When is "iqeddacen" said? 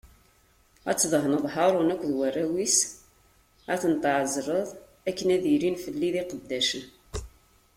6.21-6.85